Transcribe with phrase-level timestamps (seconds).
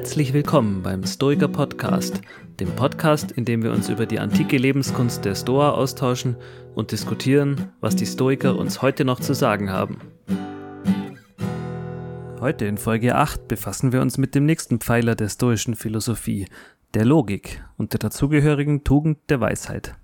[0.00, 2.22] Herzlich willkommen beim Stoiker Podcast,
[2.58, 6.36] dem Podcast, in dem wir uns über die antike Lebenskunst der Stoa austauschen
[6.74, 10.00] und diskutieren, was die Stoiker uns heute noch zu sagen haben.
[12.40, 16.46] Heute in Folge 8 befassen wir uns mit dem nächsten Pfeiler der stoischen Philosophie,
[16.94, 19.96] der Logik und der dazugehörigen Tugend der Weisheit.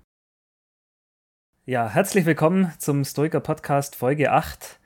[1.65, 4.79] Ja, herzlich willkommen zum Stoiker Podcast Folge 8.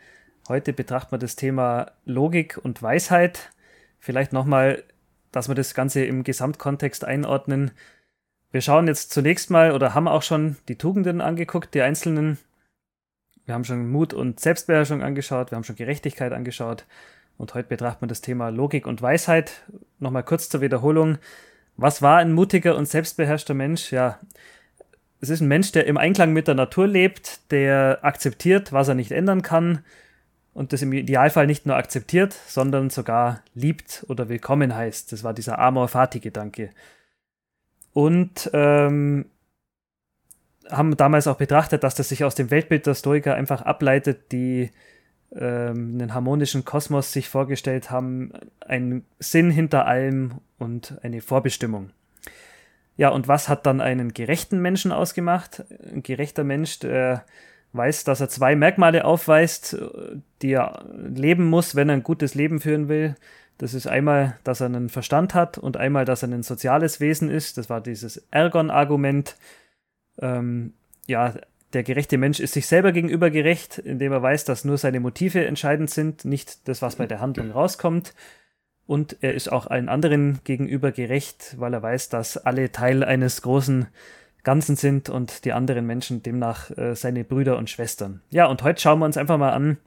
[0.47, 3.51] Heute betrachten wir das Thema Logik und Weisheit.
[3.99, 4.83] Vielleicht nochmal,
[5.31, 7.71] dass wir das Ganze im Gesamtkontext einordnen.
[8.51, 12.37] Wir schauen jetzt zunächst mal oder haben auch schon die Tugenden angeguckt, die einzelnen.
[13.45, 16.85] Wir haben schon Mut und Selbstbeherrschung angeschaut, wir haben schon Gerechtigkeit angeschaut
[17.37, 19.63] und heute betrachten wir das Thema Logik und Weisheit.
[19.99, 21.17] Nochmal kurz zur Wiederholung.
[21.77, 23.91] Was war ein mutiger und selbstbeherrschter Mensch?
[23.91, 24.19] Ja,
[25.21, 28.95] es ist ein Mensch, der im Einklang mit der Natur lebt, der akzeptiert, was er
[28.95, 29.83] nicht ändern kann
[30.53, 35.11] und das im Idealfall nicht nur akzeptiert, sondern sogar liebt oder willkommen heißt.
[35.11, 36.71] Das war dieser Amor Fati-Gedanke.
[37.93, 39.25] Und ähm,
[40.69, 44.71] haben damals auch betrachtet, dass das sich aus dem Weltbild der Stoiker einfach ableitet, die
[45.33, 48.31] ähm, einen harmonischen Kosmos sich vorgestellt haben,
[48.65, 51.91] einen Sinn hinter allem und eine Vorbestimmung.
[52.97, 55.63] Ja, und was hat dann einen gerechten Menschen ausgemacht?
[55.91, 57.25] Ein gerechter Mensch, der
[57.73, 59.77] weiß, dass er zwei Merkmale aufweist,
[60.41, 63.15] die er leben muss, wenn er ein gutes Leben führen will.
[63.57, 67.29] Das ist einmal, dass er einen Verstand hat und einmal, dass er ein soziales Wesen
[67.29, 67.57] ist.
[67.57, 69.35] Das war dieses Ergon-Argument.
[70.19, 70.73] Ähm,
[71.07, 71.35] ja,
[71.73, 75.45] der gerechte Mensch ist sich selber gegenüber gerecht, indem er weiß, dass nur seine Motive
[75.45, 78.13] entscheidend sind, nicht das, was bei der Handlung rauskommt
[78.91, 83.41] und er ist auch allen anderen gegenüber gerecht, weil er weiß, dass alle Teil eines
[83.41, 83.87] großen
[84.43, 88.21] Ganzen sind und die anderen Menschen demnach äh, seine Brüder und Schwestern.
[88.29, 89.77] Ja, und heute schauen wir uns einfach mal an,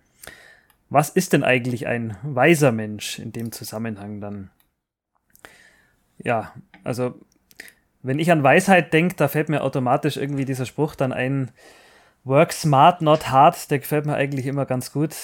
[0.91, 4.50] was ist denn eigentlich ein weiser Mensch in dem Zusammenhang dann?
[6.19, 6.52] Ja,
[6.84, 7.19] also
[8.03, 11.50] wenn ich an Weisheit denke, da fällt mir automatisch irgendwie dieser Spruch dann ein,
[12.25, 15.15] Work smart, not hard, der gefällt mir eigentlich immer ganz gut.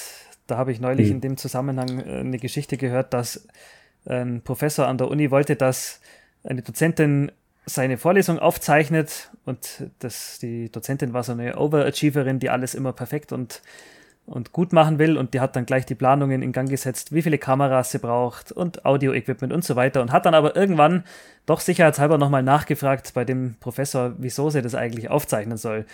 [0.46, 1.16] Da habe ich neulich hm.
[1.16, 3.48] in dem Zusammenhang äh, eine Geschichte gehört, dass
[4.04, 6.00] ein Professor an der Uni wollte, dass
[6.44, 7.32] eine Dozentin
[7.74, 13.32] seine Vorlesung aufzeichnet und das, die Dozentin war so eine Overachieverin, die alles immer perfekt
[13.32, 13.62] und,
[14.26, 17.22] und gut machen will und die hat dann gleich die Planungen in Gang gesetzt, wie
[17.22, 21.04] viele Kameras sie braucht und Audio-Equipment und so weiter und hat dann aber irgendwann
[21.46, 25.86] doch sicherheitshalber nochmal nachgefragt bei dem Professor, wieso sie das eigentlich aufzeichnen soll.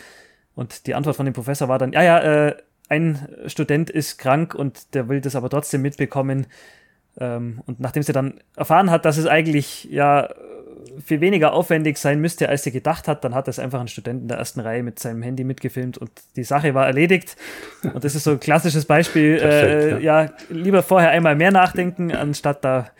[0.54, 2.56] Und die Antwort von dem Professor war dann, ja, ja, äh,
[2.88, 6.47] ein Student ist krank und der will das aber trotzdem mitbekommen.
[7.19, 10.28] Ähm, und nachdem sie dann erfahren hat, dass es eigentlich ja
[11.04, 14.22] viel weniger aufwendig sein müsste, als sie gedacht hat, dann hat es einfach ein Student
[14.22, 17.36] in der ersten Reihe mit seinem Handy mitgefilmt und die Sache war erledigt.
[17.82, 19.38] Und das ist so ein klassisches Beispiel.
[19.38, 20.24] Perfekt, äh, ja.
[20.24, 22.90] ja, lieber vorher einmal mehr nachdenken, anstatt da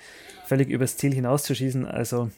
[0.47, 1.87] völlig übers Ziel hinauszuschießen.
[1.87, 2.31] Also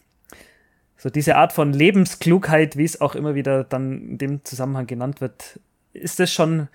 [0.97, 5.21] so diese Art von Lebensklugheit, wie es auch immer wieder dann in dem Zusammenhang genannt
[5.21, 5.61] wird,
[5.93, 6.69] ist das schon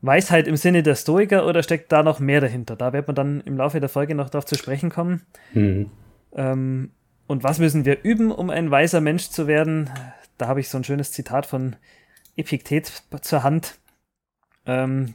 [0.00, 2.74] Weisheit im Sinne der Stoiker oder steckt da noch mehr dahinter?
[2.74, 5.22] Da wird man dann im Laufe der Folge noch darauf zu sprechen kommen.
[5.54, 5.90] Mhm.
[6.34, 6.90] Ähm,
[7.32, 9.88] und was müssen wir üben, um ein weiser Mensch zu werden?
[10.36, 11.76] Da habe ich so ein schönes Zitat von
[12.36, 13.78] Epiktet zur Hand,
[14.66, 15.14] ähm,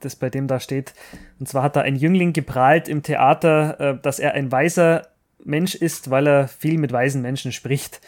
[0.00, 0.94] das bei dem da steht.
[1.38, 5.08] Und zwar hat da ein Jüngling geprahlt im Theater, äh, dass er ein weiser
[5.44, 8.00] Mensch ist, weil er viel mit weisen Menschen spricht.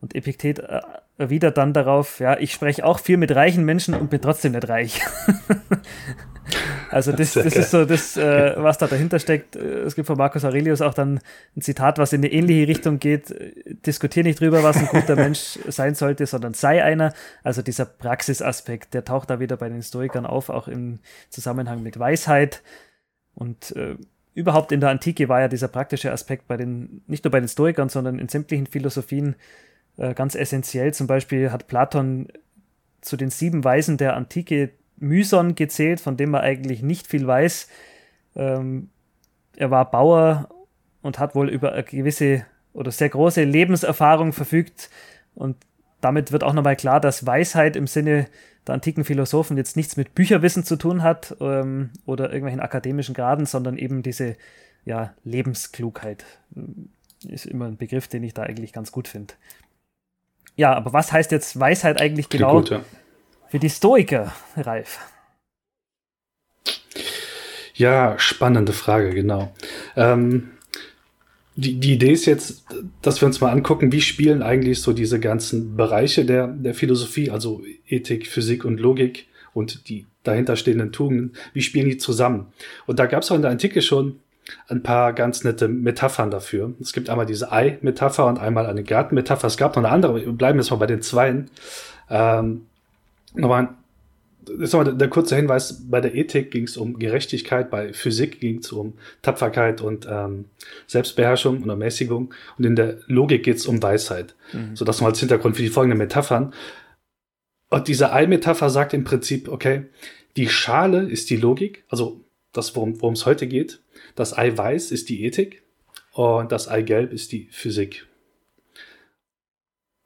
[0.00, 0.80] Und Epiktet äh,
[1.18, 4.68] erwidert dann darauf, ja, ich spreche auch viel mit reichen Menschen und bin trotzdem nicht
[4.68, 5.00] reich.
[6.90, 9.56] also das, das ist so das, äh, was da dahinter steckt.
[9.56, 11.20] Es gibt von Marcus Aurelius auch dann
[11.56, 13.34] ein Zitat, was in eine ähnliche Richtung geht.
[13.86, 17.14] Diskutier nicht drüber, was ein guter Mensch sein sollte, sondern sei einer.
[17.42, 20.98] Also dieser Praxisaspekt, der taucht da wieder bei den Stoikern auf, auch im
[21.30, 22.62] Zusammenhang mit Weisheit.
[23.34, 23.96] Und äh,
[24.34, 27.48] überhaupt in der Antike war ja dieser praktische Aspekt bei den, nicht nur bei den
[27.48, 29.36] Stoikern, sondern in sämtlichen Philosophien
[29.96, 30.92] äh, ganz essentiell.
[30.92, 32.28] Zum Beispiel hat Platon
[33.00, 34.70] zu den sieben Weisen der Antike
[35.02, 37.68] Myson gezählt, von dem er eigentlich nicht viel weiß.
[38.36, 38.88] Ähm,
[39.56, 40.48] er war Bauer
[41.02, 44.88] und hat wohl über eine gewisse oder sehr große Lebenserfahrung verfügt.
[45.34, 45.56] Und
[46.00, 48.26] damit wird auch nochmal klar, dass Weisheit im Sinne
[48.66, 53.44] der antiken Philosophen jetzt nichts mit Bücherwissen zu tun hat ähm, oder irgendwelchen akademischen Graden,
[53.44, 54.36] sondern eben diese
[54.84, 56.24] ja, Lebensklugheit.
[57.28, 59.34] Ist immer ein Begriff, den ich da eigentlich ganz gut finde.
[60.56, 62.84] Ja, aber was heißt jetzt Weisheit eigentlich genau gut, ja.
[63.52, 64.98] Für die Stoiker, Ralf?
[67.74, 69.52] Ja, spannende Frage, genau.
[69.94, 70.52] Ähm,
[71.54, 72.64] die, die Idee ist jetzt,
[73.02, 77.28] dass wir uns mal angucken, wie spielen eigentlich so diese ganzen Bereiche der, der Philosophie,
[77.28, 82.46] also Ethik, Physik und Logik und die dahinterstehenden Tugenden, wie spielen die zusammen?
[82.86, 84.20] Und da gab es auch in der Antike schon
[84.68, 86.72] ein paar ganz nette Metaphern dafür.
[86.80, 89.46] Es gibt einmal diese Ei-Metapher und einmal eine Garten-Metapher.
[89.46, 91.50] Es gab noch eine andere, wir bleiben jetzt mal bei den Zweien.
[92.08, 92.62] Ähm,
[93.34, 93.74] nochmal,
[94.58, 98.58] ist nochmal der kurze Hinweis, bei der Ethik ging es um Gerechtigkeit, bei Physik ging
[98.58, 100.46] es um Tapferkeit und ähm,
[100.86, 104.34] Selbstbeherrschung und Ermäßigung und in der Logik geht es um Weisheit.
[104.52, 104.76] Mhm.
[104.76, 106.52] So das mal als Hintergrund für die folgenden Metaphern.
[107.70, 109.86] Und diese Ei-Metapher sagt im Prinzip, okay,
[110.36, 112.20] die Schale ist die Logik, also
[112.52, 113.80] das, worum es heute geht.
[114.14, 115.62] Das Ei weiß ist die Ethik
[116.12, 118.06] und das Ei gelb ist die Physik.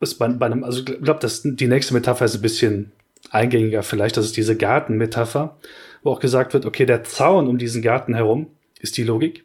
[0.00, 2.92] Ist bei, bei einem, also ich glaube, die nächste Metapher ist ein bisschen
[3.30, 4.16] eingängiger vielleicht.
[4.16, 5.58] Das ist diese Gartenmetapher,
[6.02, 8.48] wo auch gesagt wird, okay, der Zaun um diesen Garten herum
[8.80, 9.44] ist die Logik.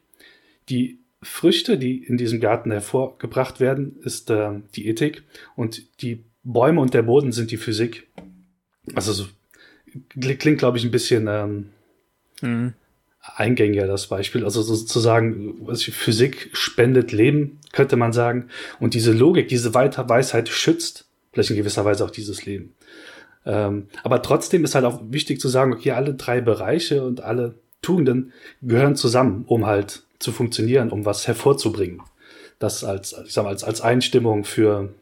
[0.69, 5.23] Die Früchte, die in diesem Garten hervorgebracht werden, ist äh, die Ethik
[5.55, 8.07] und die Bäume und der Boden sind die Physik.
[8.95, 9.25] Also so,
[10.19, 11.69] klingt, glaube ich, ein bisschen ähm,
[12.41, 12.73] mhm
[13.21, 14.43] eingängiger, das Beispiel.
[14.43, 18.47] Also sozusagen, Physik spendet Leben, könnte man sagen.
[18.79, 22.73] Und diese Logik, diese Weisheit schützt vielleicht in gewisser Weise auch dieses Leben.
[23.45, 27.55] Ähm, aber trotzdem ist halt auch wichtig zu sagen, okay, alle drei Bereiche und alle
[27.81, 32.01] Tugenden gehören zusammen, um halt zu funktionieren, um was hervorzubringen.
[32.59, 34.93] Das als, ich sag mal, als, als Einstimmung für,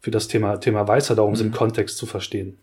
[0.00, 1.34] für das Thema, Thema Weisheit, um mhm.
[1.34, 2.58] es im Kontext zu verstehen.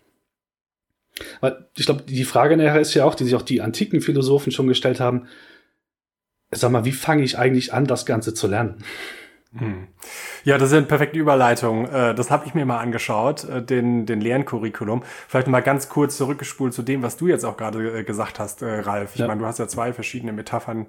[1.42, 4.52] Weil ich glaube, die Frage nachher ist ja auch, die sich auch die antiken Philosophen
[4.54, 5.28] schon gestellt haben,
[6.52, 8.84] sag mal, wie fange ich eigentlich an, das Ganze zu lernen?
[9.58, 9.88] Hm.
[10.44, 11.86] Ja, das ist eine perfekte Überleitung.
[11.86, 15.04] Äh, das habe ich mir mal angeschaut, äh, den, den Lerncurriculum.
[15.28, 18.64] Vielleicht mal ganz kurz zurückgespult zu dem, was du jetzt auch gerade äh, gesagt hast,
[18.64, 19.12] Ralf.
[19.14, 19.28] Ich ja.
[19.28, 20.88] meine, du hast ja zwei verschiedene Metaphern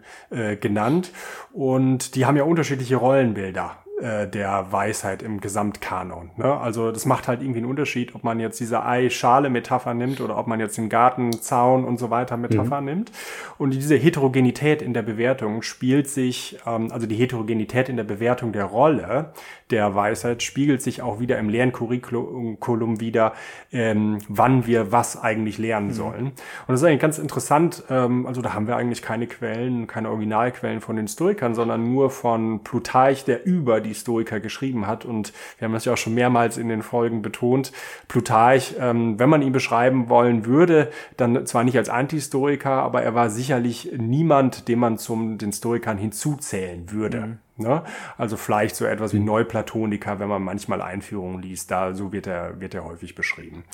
[0.61, 1.13] genannt
[1.53, 3.77] und die haben ja unterschiedliche Rollenbilder.
[4.01, 6.31] Äh, der Weisheit im Gesamtkanon.
[6.37, 6.59] Ne?
[6.59, 10.47] Also das macht halt irgendwie einen Unterschied, ob man jetzt diese Ei-Schale-Metapher nimmt oder ob
[10.47, 12.87] man jetzt den Garten, Zaun und so weiter Metapher mhm.
[12.87, 13.13] nimmt.
[13.59, 18.53] Und diese Heterogenität in der Bewertung spielt sich, ähm, also die Heterogenität in der Bewertung
[18.53, 19.33] der Rolle
[19.71, 23.35] der Weisheit spiegelt sich auch wieder im Lerncurriculum wieder,
[23.71, 25.93] ähm, wann wir was eigentlich lernen mhm.
[25.93, 26.25] sollen.
[26.27, 30.09] Und das ist eigentlich ganz interessant, ähm, also da haben wir eigentlich keine Quellen, keine
[30.09, 35.05] Originalquellen von den Stoikern, sondern nur von Plutarch, der über die die Stoiker geschrieben hat.
[35.05, 37.73] Und wir haben das ja auch schon mehrmals in den Folgen betont.
[38.09, 43.15] Plutarch, ähm, wenn man ihn beschreiben wollen würde, dann zwar nicht als Antistoiker, aber er
[43.15, 47.21] war sicherlich niemand, den man zum den Stoikern hinzuzählen würde.
[47.21, 47.39] Mhm.
[47.61, 47.83] Ne?
[48.19, 52.61] Also vielleicht so etwas wie Neuplatoniker, wenn man manchmal Einführungen liest, da so wird er,
[52.61, 53.65] wird er häufig beschrieben.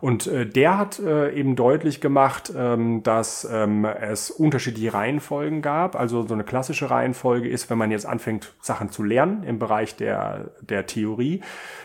[0.00, 5.98] Und äh, der hat äh, eben deutlich gemacht, ähm, dass ähm, es unterschiedliche Reihenfolgen gab.
[5.98, 9.96] Also so eine klassische Reihenfolge ist, wenn man jetzt anfängt, Sachen zu lernen im Bereich
[9.96, 11.40] der, der Theorie,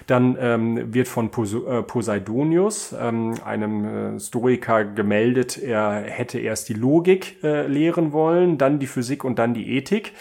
[0.06, 6.70] dann ähm, wird von Pos äh, Poseidonius, ähm, einem äh, Stoiker, gemeldet, er hätte erst
[6.70, 10.14] die Logik äh, lehren wollen, dann die Physik und dann die Ethik.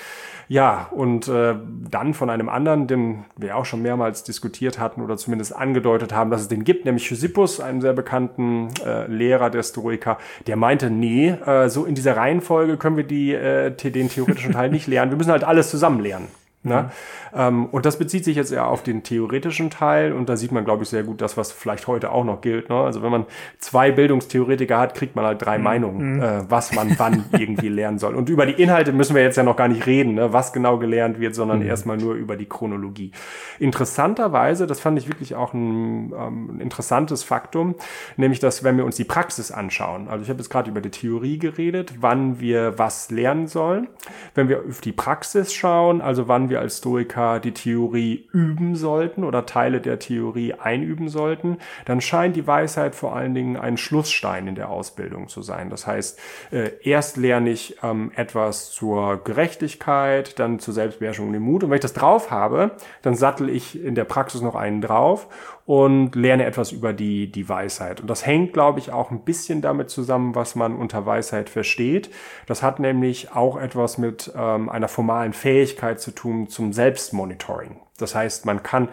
[0.49, 1.55] Ja, und äh,
[1.91, 6.31] dann von einem anderen, den wir auch schon mehrmals diskutiert hatten oder zumindest angedeutet haben,
[6.31, 10.91] dass es den gibt, nämlich Chrysippus, einen sehr bekannten äh, Lehrer der Stoiker, der meinte,
[10.91, 15.11] nee, äh, so in dieser Reihenfolge können wir die, äh, den theoretischen Teil nicht lernen.
[15.11, 16.29] Wir müssen halt alles zusammen lernen.
[16.65, 16.91] Ne?
[17.33, 17.39] Mhm.
[17.39, 20.65] Ähm, und das bezieht sich jetzt eher auf den theoretischen Teil und da sieht man,
[20.65, 22.69] glaube ich, sehr gut das, was vielleicht heute auch noch gilt.
[22.69, 22.77] Ne?
[22.77, 23.27] Also wenn man
[23.59, 25.65] zwei Bildungstheoretiker hat, kriegt man halt drei mhm.
[25.65, 26.23] Meinungen, mhm.
[26.23, 28.15] äh, was man wann irgendwie lernen soll.
[28.15, 30.33] Und über die Inhalte müssen wir jetzt ja noch gar nicht reden, ne?
[30.33, 31.67] was genau gelernt wird, sondern mhm.
[31.67, 33.11] erstmal nur über die Chronologie.
[33.59, 37.75] Interessanterweise, das fand ich wirklich auch ein, ähm, ein interessantes Faktum,
[38.17, 40.91] nämlich, dass wenn wir uns die Praxis anschauen, also ich habe jetzt gerade über die
[40.91, 43.89] Theorie geredet, wann wir was lernen sollen.
[44.37, 48.77] Wenn wir auf die Praxis schauen, also wann wir wir als Stoiker die Theorie üben
[48.77, 51.57] sollten oder Teile der Theorie einüben sollten,
[51.87, 55.71] dann scheint die Weisheit vor allen Dingen ein Schlussstein in der Ausbildung zu sein.
[55.71, 56.19] Das heißt,
[56.53, 61.65] äh, erst lerne ich ähm, etwas zur Gerechtigkeit, dann zur Selbstbeherrschung und dem Mut.
[61.65, 65.29] Und wenn ich das drauf habe, dann sattel ich in der Praxis noch einen drauf
[65.65, 68.01] und lerne etwas über die, die Weisheit.
[68.01, 72.11] Und das hängt, glaube ich, auch ein bisschen damit zusammen, was man unter Weisheit versteht.
[72.47, 77.77] Das hat nämlich auch etwas mit ähm, einer formalen Fähigkeit zu tun zum Selbstmonitoring.
[77.99, 78.89] Das heißt, man kann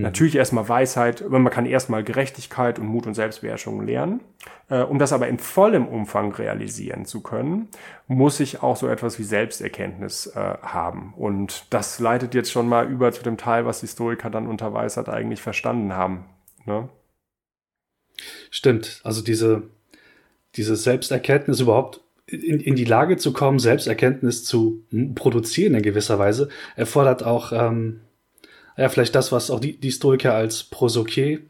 [0.00, 0.04] Mhm.
[0.04, 4.20] Natürlich erstmal Weisheit, man kann erstmal Gerechtigkeit und Mut und Selbstbeherrschung lernen.
[4.68, 7.68] Äh, um das aber in vollem Umfang realisieren zu können,
[8.08, 11.14] muss ich auch so etwas wie Selbsterkenntnis äh, haben.
[11.16, 14.72] Und das leitet jetzt schon mal über zu dem Teil, was die Historiker dann unter
[14.72, 16.24] Weisheit eigentlich verstanden haben.
[16.64, 16.88] Ne?
[18.50, 19.00] Stimmt.
[19.04, 19.64] Also diese,
[20.56, 26.48] diese Selbsterkenntnis überhaupt in, in die Lage zu kommen, Selbsterkenntnis zu produzieren in gewisser Weise,
[26.76, 28.00] erfordert auch ähm,
[28.76, 31.40] ja, vielleicht das, was auch die, die Stoiker als Prosoké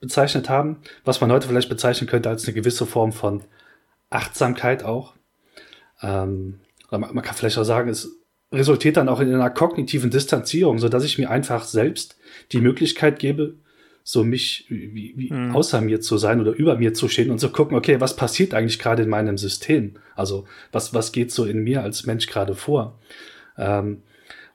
[0.00, 3.42] bezeichnet haben, was man heute vielleicht bezeichnen könnte als eine gewisse Form von
[4.10, 5.14] Achtsamkeit auch.
[6.02, 6.60] Ähm,
[6.90, 8.10] man kann vielleicht auch sagen, es
[8.52, 12.16] resultiert dann auch in einer kognitiven Distanzierung, so dass ich mir einfach selbst
[12.52, 13.54] die Möglichkeit gebe,
[14.04, 15.54] so mich wie, wie mhm.
[15.54, 18.52] außer mir zu sein oder über mir zu stehen und zu gucken, okay, was passiert
[18.52, 19.94] eigentlich gerade in meinem System?
[20.16, 22.98] Also was, was geht so in mir als Mensch gerade vor?
[23.56, 24.02] Ähm,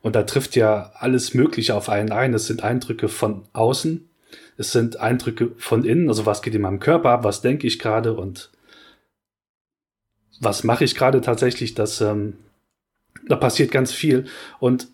[0.02, 2.34] und da trifft ja alles Mögliche auf einen ein.
[2.34, 4.08] Es sind Eindrücke von außen,
[4.56, 7.78] es sind Eindrücke von innen, also was geht in meinem Körper ab, was denke ich
[7.78, 8.50] gerade und
[10.40, 12.34] was mache ich gerade tatsächlich, das, ähm,
[13.26, 14.26] da passiert ganz viel.
[14.60, 14.88] Und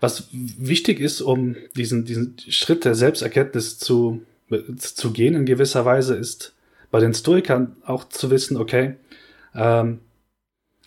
[0.00, 4.22] was wichtig ist, um diesen, diesen Schritt der Selbsterkenntnis zu,
[4.76, 6.54] zu gehen in gewisser Weise, ist
[6.90, 8.96] bei den Stoikern auch zu wissen, okay,
[9.54, 10.00] ähm,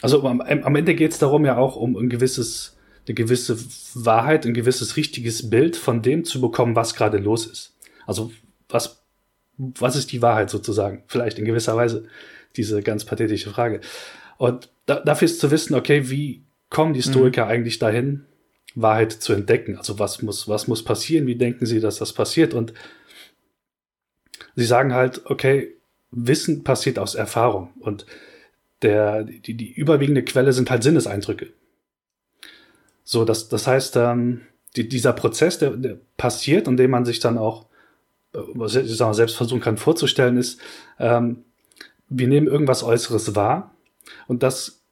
[0.02, 2.78] also am, am Ende geht es darum ja auch um ein gewisses,
[3.08, 3.58] eine gewisse
[3.94, 7.76] Wahrheit, ein gewisses richtiges Bild von dem zu bekommen, was gerade los ist.
[8.06, 8.32] Also
[8.70, 9.04] was,
[9.58, 11.04] was ist die Wahrheit sozusagen?
[11.08, 12.08] Vielleicht in gewisser Weise
[12.56, 13.82] diese ganz pathetische Frage.
[14.38, 17.52] Und da, dafür ist zu wissen, okay, wie kommen die Stoiker mhm.
[17.52, 18.26] eigentlich dahin,
[18.76, 19.78] Wahrheit zu entdecken?
[19.78, 21.28] Also was muss, was muss passieren?
[21.28, 22.54] Wie denken sie, dass das passiert?
[22.54, 22.74] Und
[24.56, 25.76] sie sagen halt, okay,
[26.12, 28.06] Wissen passiert aus Erfahrung und
[28.82, 31.48] der, die, die überwiegende Quelle sind halt Sinneseindrücke.
[33.04, 34.42] So, das, das heißt, ähm,
[34.76, 37.66] die, dieser Prozess, der, der passiert, und dem man sich dann auch,
[38.34, 40.60] äh, ich sag mal, selbst versuchen kann vorzustellen, ist,
[41.00, 41.44] ähm,
[42.08, 43.76] wir nehmen irgendwas Äußeres wahr
[44.28, 44.84] und das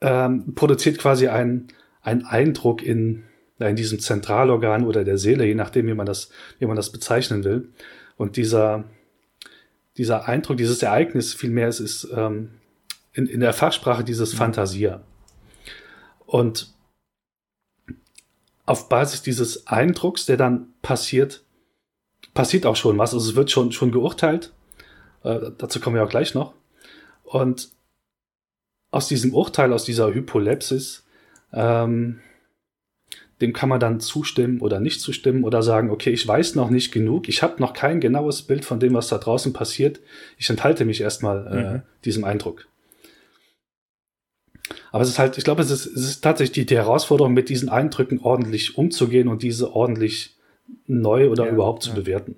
[0.00, 1.68] ähm, produziert quasi einen,
[2.02, 3.24] einen Eindruck in,
[3.58, 7.44] in diesem Zentralorgan oder der Seele, je nachdem, wie man das, wie man das bezeichnen
[7.44, 7.72] will.
[8.16, 8.84] Und dieser,
[9.98, 12.50] dieser Eindruck, dieses Ereignis vielmehr, es ist ähm,
[13.12, 14.38] in, in der Fachsprache dieses mhm.
[14.38, 15.00] Fantasia.
[16.26, 16.74] Und
[18.64, 21.44] auf Basis dieses Eindrucks, der dann passiert,
[22.34, 23.14] passiert auch schon was.
[23.14, 24.52] Also es wird schon, schon geurteilt
[25.26, 26.54] äh, dazu kommen wir auch gleich noch.
[27.24, 27.70] Und
[28.90, 31.04] aus diesem Urteil, aus dieser Hypolepsis,
[31.52, 32.20] ähm,
[33.40, 36.92] dem kann man dann zustimmen oder nicht zustimmen oder sagen, okay, ich weiß noch nicht
[36.92, 40.00] genug, ich habe noch kein genaues Bild von dem, was da draußen passiert.
[40.38, 41.82] Ich enthalte mich erstmal äh, mhm.
[42.04, 42.66] diesem Eindruck.
[44.90, 47.48] Aber es ist halt, ich glaube, es ist, es ist tatsächlich die, die Herausforderung, mit
[47.48, 50.36] diesen Eindrücken ordentlich umzugehen und diese ordentlich
[50.86, 51.96] neu oder ja, überhaupt zu ja.
[51.96, 52.36] bewerten.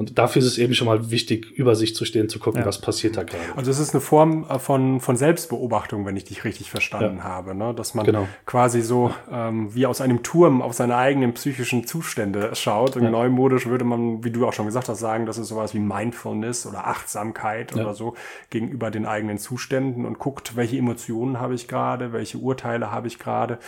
[0.00, 2.66] Und dafür ist es eben schon mal wichtig, über sich zu stehen, zu gucken, ja.
[2.66, 3.44] was passiert da gerade.
[3.54, 7.24] Also es ist eine Form äh, von, von Selbstbeobachtung, wenn ich dich richtig verstanden ja.
[7.24, 7.74] habe, ne?
[7.74, 8.26] dass man genau.
[8.46, 12.96] quasi so ähm, wie aus einem Turm auf seine eigenen psychischen Zustände schaut.
[12.96, 13.10] Und ja.
[13.10, 16.64] neumodisch würde man, wie du auch schon gesagt hast, sagen, das ist sowas wie Mindfulness
[16.64, 18.14] oder Achtsamkeit oder so
[18.48, 23.18] gegenüber den eigenen Zuständen und guckt, welche Emotionen habe ich gerade, welche Urteile habe ich
[23.18, 23.58] gerade.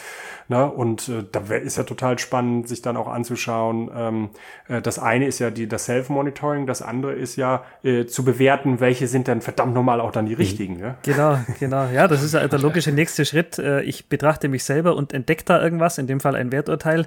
[0.48, 0.64] Ne?
[0.64, 3.90] Und äh, da ist ja total spannend, sich dann auch anzuschauen.
[3.94, 4.30] Ähm,
[4.68, 6.66] äh, das eine ist ja die, das Self-Monitoring Monitoring.
[6.66, 10.34] Das andere ist ja äh, zu bewerten, welche sind dann verdammt normal auch dann die
[10.34, 10.78] richtigen.
[10.78, 10.96] Ja?
[11.02, 11.86] Genau, genau.
[11.92, 13.58] Ja, das ist ja der logische nächste Schritt.
[13.58, 17.06] Äh, ich betrachte mich selber und entdecke da irgendwas, in dem Fall ein Werturteil.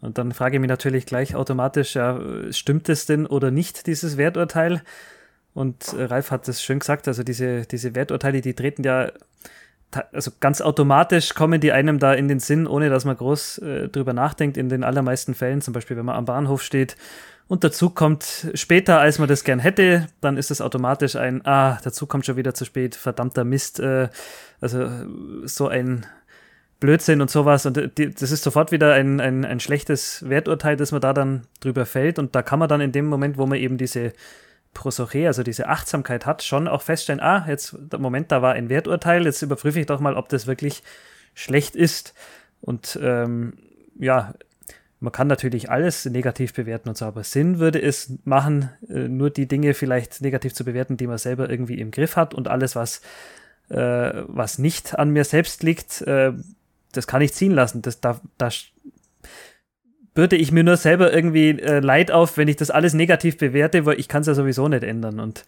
[0.00, 4.16] Und dann frage ich mich natürlich gleich automatisch, ja, stimmt es denn oder nicht, dieses
[4.16, 4.82] Werturteil?
[5.52, 9.10] Und äh, Ralf hat das schön gesagt, also diese, diese Werturteile, die treten ja
[10.12, 13.88] also ganz automatisch kommen die einem da in den Sinn, ohne dass man groß äh,
[13.88, 14.56] drüber nachdenkt.
[14.56, 16.96] In den allermeisten Fällen, zum Beispiel, wenn man am Bahnhof steht
[17.46, 21.78] und dazu kommt später, als man das gern hätte, dann ist es automatisch ein, ah,
[21.84, 24.08] dazu kommt schon wieder zu spät, verdammter Mist, äh,
[24.60, 24.88] also
[25.44, 26.06] so ein
[26.80, 27.66] Blödsinn und sowas.
[27.66, 31.46] Und die, das ist sofort wieder ein, ein, ein schlechtes Werturteil, das man da dann
[31.60, 32.18] drüber fällt.
[32.18, 34.12] Und da kann man dann in dem Moment, wo man eben diese
[34.72, 39.24] Prosoche, also diese Achtsamkeit hat, schon auch feststellen, ah, jetzt, Moment, da war ein Werturteil,
[39.24, 40.82] jetzt überprüfe ich doch mal, ob das wirklich
[41.34, 42.14] schlecht ist.
[42.60, 43.54] Und ähm,
[43.98, 44.34] ja,
[45.04, 49.30] man kann natürlich alles negativ bewerten und so, aber Sinn würde es machen, äh, nur
[49.30, 52.74] die Dinge vielleicht negativ zu bewerten, die man selber irgendwie im Griff hat und alles,
[52.74, 53.02] was,
[53.68, 53.76] äh,
[54.26, 56.32] was nicht an mir selbst liegt, äh,
[56.92, 57.82] das kann ich ziehen lassen.
[57.82, 58.48] Das, da, da
[60.14, 63.84] bürde ich mir nur selber irgendwie äh, Leid auf, wenn ich das alles negativ bewerte,
[63.84, 65.20] weil ich kann es ja sowieso nicht ändern.
[65.20, 65.44] Und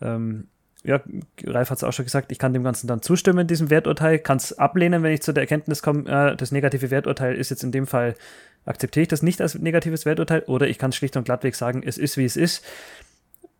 [0.00, 0.48] ähm,
[0.84, 1.00] ja,
[1.44, 4.36] Ralf hat es auch schon gesagt, ich kann dem Ganzen dann zustimmen, diesem Werturteil, kann
[4.36, 7.72] es ablehnen, wenn ich zu der Erkenntnis komme, äh, das negative Werturteil ist jetzt in
[7.72, 8.14] dem Fall,
[8.64, 11.82] akzeptiere ich das nicht als negatives Werturteil, oder ich kann es schlicht und glattweg sagen,
[11.84, 12.64] es ist, wie es ist.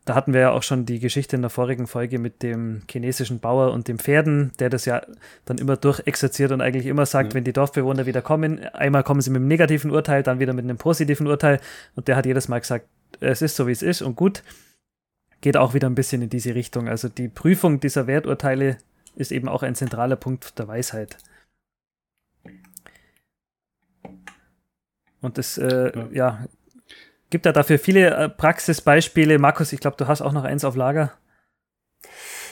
[0.05, 3.41] Da hatten wir ja auch schon die Geschichte in der vorigen Folge mit dem chinesischen
[3.41, 5.03] Bauer und dem Pferden, der das ja
[5.47, 7.35] dann immer durchexerziert und eigentlich immer sagt, ja.
[7.35, 10.65] wenn die Dorfbewohner wieder kommen, einmal kommen sie mit einem negativen Urteil, dann wieder mit
[10.65, 11.59] einem positiven Urteil
[11.97, 12.87] und der hat jedes Mal gesagt,
[13.19, 14.45] es ist so, wie es ist und gut
[15.40, 16.88] geht auch wieder ein bisschen in diese Richtung.
[16.88, 18.78] Also die Prüfung dieser Werturteile
[19.14, 21.16] ist eben auch ein zentraler Punkt der Weisheit.
[25.21, 26.09] Und es äh, ja.
[26.12, 26.47] ja.
[27.31, 29.38] gibt da dafür viele äh, Praxisbeispiele.
[29.38, 31.12] Markus, ich glaube, du hast auch noch eins auf Lager.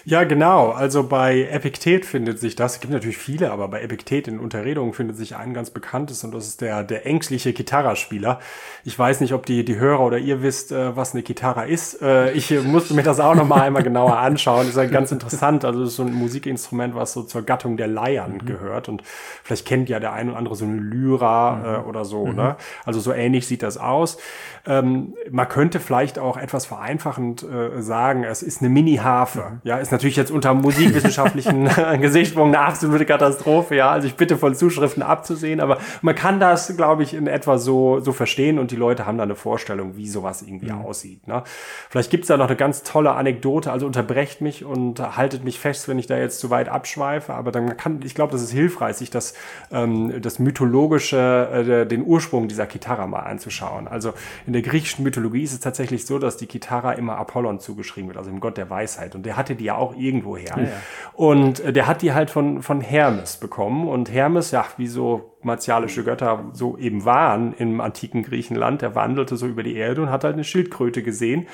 [0.06, 0.70] Ja, genau.
[0.70, 2.74] Also bei Epiktet findet sich das.
[2.74, 6.34] Es gibt natürlich viele, aber bei Epiktet in Unterredungen findet sich ein ganz bekanntes und
[6.34, 8.38] das ist der, der ängstliche Gitarraspieler.
[8.84, 12.02] Ich weiß nicht, ob die, die Hörer oder ihr wisst, äh, was eine Gitarra ist.
[12.02, 14.68] Äh, ich musste mir das auch noch mal einmal genauer anschauen.
[14.68, 15.64] Ist halt ganz interessant.
[15.64, 18.46] Also das ist so ein Musikinstrument, was so zur Gattung der Leiern mhm.
[18.46, 19.02] gehört und
[19.42, 21.64] vielleicht kennt ja der ein oder andere so eine Lyra mhm.
[21.64, 22.26] äh, oder so.
[22.26, 22.36] Mhm.
[22.36, 22.56] Ne?
[22.84, 24.18] Also so ähnlich sieht das aus.
[24.66, 29.40] Ähm, man könnte vielleicht auch etwas vereinfachend äh, sagen, es ist eine Mini-Harfe.
[29.50, 29.60] Mhm.
[29.64, 31.68] Ja, ist natürlich jetzt unter musikwissenschaftlichen
[32.00, 33.76] Gesichtspunkten eine absolute Katastrophe.
[33.76, 37.58] Ja, also ich bitte von Zuschriften abzusehen, aber man kann das, glaube ich, in etwa
[37.58, 40.84] so, so verstehen und die Leute haben da eine Vorstellung, wie sowas irgendwie mhm.
[40.84, 41.26] aussieht.
[41.26, 41.42] Ne?
[41.88, 45.88] Vielleicht gibt's da noch eine ganz tolle Anekdote, also unterbrecht mich und haltet mich fest,
[45.88, 48.96] wenn ich da jetzt zu weit abschweife, aber dann kann, ich glaube, das ist hilfreich,
[48.96, 49.34] sich das,
[49.70, 53.86] ähm, das mythologische, äh, den Ursprung dieser Gitarre mal anzuschauen.
[53.86, 54.12] Also
[54.46, 58.18] in der griechischen Mythologie ist es tatsächlich so, dass die Gitarre immer Apollon zugeschrieben wird,
[58.18, 59.14] also dem Gott der Weisheit.
[59.14, 60.54] Und der hatte die ja auch irgendwo her.
[60.56, 60.70] Ja, ja.
[61.12, 63.86] Und äh, der hat die halt von, von Hermes bekommen.
[63.86, 69.36] Und Hermes, ja, wie so martialische Götter so eben waren im antiken Griechenland, der wandelte
[69.36, 71.46] so über die Erde und hat halt eine Schildkröte gesehen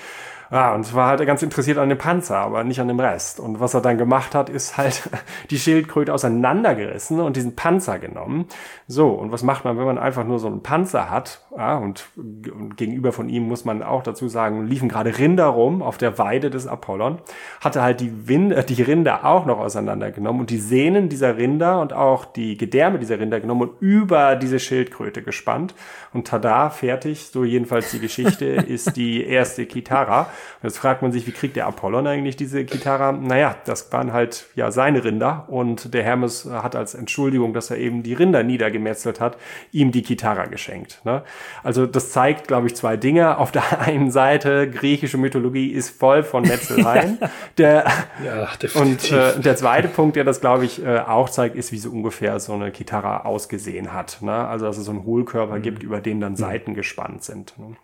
[0.53, 3.39] ja, und war halt ganz interessiert an dem Panzer, aber nicht an dem Rest.
[3.39, 5.09] Und was er dann gemacht hat, ist halt
[5.51, 8.47] die Schildkröte auseinandergerissen und diesen Panzer genommen.
[8.89, 11.47] So, und was macht man, wenn man einfach nur so einen Panzer hat?
[11.57, 15.83] Ja, und, und gegenüber von ihm muss man auch dazu sagen, liefen gerade Rinder rum
[15.83, 17.19] auf der Weide des Apollon,
[17.61, 21.81] hatte halt die, Wind, äh, die Rinder auch noch auseinandergenommen und die Sehnen dieser Rinder
[21.81, 25.75] und auch die Gedärme dieser Rinder genommen und über diese Schildkröte gespannt.
[26.13, 30.29] Und tada, fertig, so jedenfalls die Geschichte, ist die erste Kitara.
[30.63, 33.13] Jetzt fragt man sich, wie kriegt der Apollon eigentlich diese Gitarre?
[33.13, 37.79] Naja, das waren halt ja seine Rinder und der Hermes hat als Entschuldigung, dass er
[37.79, 39.37] eben die Rinder niedergemetzelt hat,
[39.73, 41.01] ihm die Gitarre geschenkt.
[41.05, 41.23] Ne?
[41.63, 43.39] Also das zeigt, glaube ich, zwei Dinge.
[43.39, 47.19] Auf der einen Seite, griechische Mythologie ist voll von Metzeleien.
[47.59, 47.85] der,
[48.25, 51.79] ja, und äh, der zweite Punkt, der das, glaube ich, äh, auch zeigt, ist, wie
[51.79, 54.19] so ungefähr so eine Gitarre ausgesehen hat.
[54.21, 54.33] Ne?
[54.33, 55.63] Also dass es so einen Hohlkörper mhm.
[55.63, 57.59] gibt, über den dann Seiten gespannt sind.
[57.59, 57.77] Ne?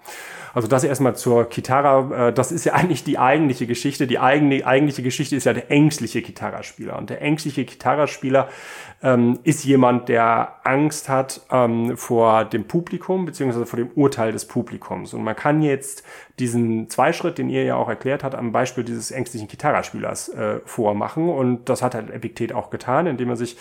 [0.55, 2.29] Also das erstmal zur Gitarre.
[2.29, 4.07] Äh, das ist ja eigentlich die eigentliche Geschichte.
[4.07, 6.97] Die eigene, eigentliche Geschichte ist ja der ängstliche Gitarrespieler.
[6.97, 8.49] Und der ängstliche Gitarrespieler
[9.03, 14.47] ähm, ist jemand, der Angst hat ähm, vor dem Publikum beziehungsweise vor dem Urteil des
[14.47, 15.15] Publikums.
[15.15, 16.03] Und man kann jetzt
[16.39, 21.29] diesen Zweischritt, den ihr ja auch erklärt habt, am Beispiel dieses ängstlichen Gitarrespielers äh, vormachen.
[21.29, 23.57] Und das hat halt Epiktet auch getan, indem er sich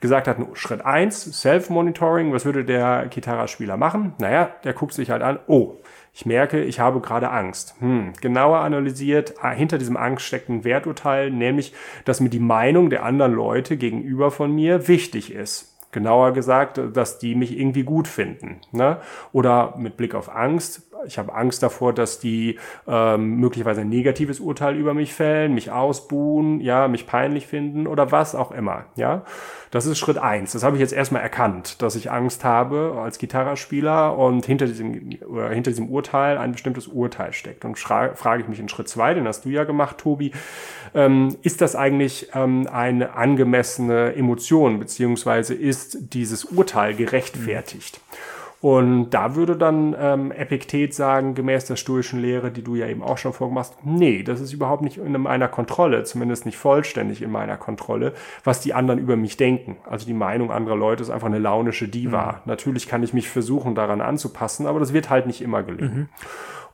[0.00, 4.14] gesagt hat, Schritt eins Self-Monitoring, was würde der Gitarrespieler machen?
[4.18, 5.76] Naja, der guckt sich halt an, oh,
[6.12, 7.74] ich merke, ich habe gerade Angst.
[7.80, 11.72] Hm, genauer analysiert, ah, hinter diesem Angst steckt ein Werturteil, nämlich,
[12.04, 15.66] dass mir die Meinung der anderen Leute gegenüber von mir wichtig ist.
[15.92, 18.60] Genauer gesagt, dass die mich irgendwie gut finden.
[18.70, 18.98] Ne?
[19.32, 24.40] Oder mit Blick auf Angst, ich habe Angst davor, dass die ähm, möglicherweise ein negatives
[24.40, 28.84] Urteil über mich fällen, mich ausbuhen, ja, mich peinlich finden oder was auch immer.
[28.96, 29.24] Ja,
[29.70, 30.52] das ist Schritt eins.
[30.52, 35.10] Das habe ich jetzt erstmal erkannt, dass ich Angst habe als Gitarrespieler und hinter diesem
[35.28, 37.64] oder hinter diesem Urteil ein bestimmtes Urteil steckt.
[37.64, 40.32] Und frage ich mich in Schritt zwei, den hast du ja gemacht, Tobi,
[40.94, 48.00] ähm, ist das eigentlich ähm, eine angemessene Emotion beziehungsweise ist dieses Urteil gerechtfertigt?
[48.00, 48.39] Mhm.
[48.62, 53.02] Und da würde dann ähm, Epiktet sagen, gemäß der stoischen Lehre, die du ja eben
[53.02, 57.22] auch schon vorgemacht hast, nee, das ist überhaupt nicht in meiner Kontrolle, zumindest nicht vollständig
[57.22, 58.12] in meiner Kontrolle,
[58.44, 59.78] was die anderen über mich denken.
[59.88, 62.32] Also die Meinung anderer Leute ist einfach eine launische Diva.
[62.32, 62.38] Mhm.
[62.44, 65.96] Natürlich kann ich mich versuchen, daran anzupassen, aber das wird halt nicht immer gelingen.
[65.96, 66.08] Mhm.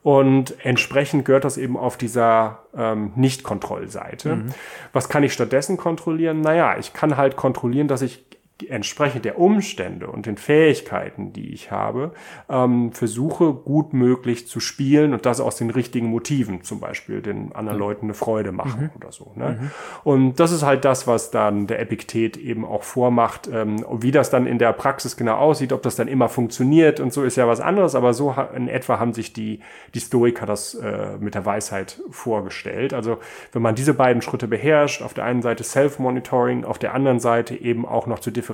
[0.03, 4.37] Und entsprechend gehört das eben auf dieser ähm, Nicht-Kontrollseite.
[4.37, 4.55] Mhm.
[4.93, 6.41] Was kann ich stattdessen kontrollieren?
[6.41, 8.25] Naja, ich kann halt kontrollieren, dass ich
[8.69, 12.13] entsprechend der Umstände und den Fähigkeiten, die ich habe,
[12.49, 17.53] ähm, versuche gut möglich zu spielen und das aus den richtigen Motiven, zum Beispiel den
[17.55, 17.85] anderen mhm.
[17.85, 18.91] Leuten eine Freude machen mhm.
[18.97, 19.33] oder so.
[19.35, 19.59] Ne?
[19.61, 19.71] Mhm.
[20.05, 23.49] Und das ist halt das, was dann der Epiktet eben auch vormacht.
[23.53, 27.13] Ähm, wie das dann in der Praxis genau aussieht, ob das dann immer funktioniert und
[27.13, 29.61] so ist ja was anderes, aber so in etwa haben sich die,
[29.95, 32.95] die Stoiker das äh, mit der Weisheit vorgestellt.
[32.95, 33.19] Also
[33.53, 37.55] wenn man diese beiden Schritte beherrscht, auf der einen Seite Self-Monitoring, auf der anderen Seite
[37.55, 38.46] eben auch noch zu differenzieren,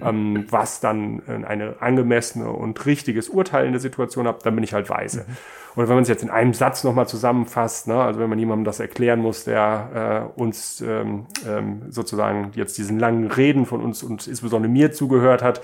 [0.00, 4.64] ähm, was dann äh, eine angemessene und richtiges Urteil in der Situation hat, dann bin
[4.64, 5.24] ich halt weise.
[5.28, 5.36] Mhm.
[5.78, 8.64] Oder wenn man es jetzt in einem Satz nochmal zusammenfasst, ne, also wenn man jemandem
[8.64, 14.02] das erklären muss, der äh, uns ähm, ähm, sozusagen jetzt diesen langen Reden von uns
[14.02, 15.60] und insbesondere mir zugehört hat,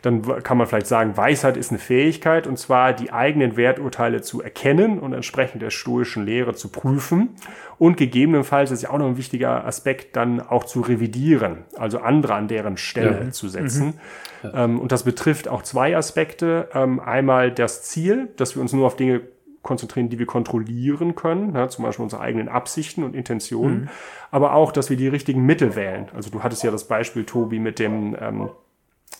[0.00, 4.40] dann kann man vielleicht sagen, Weisheit ist eine Fähigkeit und zwar die eigenen Werturteile zu
[4.40, 7.36] erkennen und entsprechend der stoischen Lehre zu prüfen
[7.78, 11.98] und gegebenenfalls, das ist ja auch noch ein wichtiger Aspekt, dann auch zu revidieren, also
[11.98, 13.30] andere an deren Stelle ja.
[13.30, 13.86] zu setzen.
[13.86, 14.50] Mhm.
[14.50, 14.64] Ja.
[14.64, 16.68] Ähm, und das betrifft auch zwei Aspekte.
[16.74, 19.20] Ähm, einmal das Ziel, dass wir uns nur auf Dinge
[19.62, 21.68] konzentrieren, die wir kontrollieren können, ne?
[21.68, 23.88] zum Beispiel unsere eigenen Absichten und Intentionen, mhm.
[24.30, 26.08] aber auch, dass wir die richtigen Mittel wählen.
[26.14, 28.50] Also du hattest ja das Beispiel, Tobi, mit dem ähm,